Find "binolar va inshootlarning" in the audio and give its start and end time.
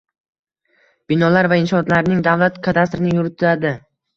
1.13-2.25